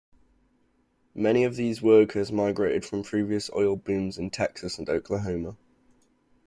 Many 1.13 1.43
of 1.43 1.55
these 1.55 1.79
workers 1.83 2.31
migrated 2.31 2.83
from 2.83 3.03
previous 3.03 3.51
oil 3.53 3.75
booms 3.75 4.17
in 4.17 4.31
Texas 4.31 4.79
and 4.79 4.89
Oklahoma. 4.89 5.57